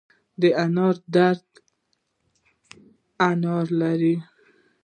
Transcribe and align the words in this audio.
د 0.41 0.43
انار 0.63 0.95
دره 1.13 1.31
انار 3.29 3.65
لري 3.81 4.15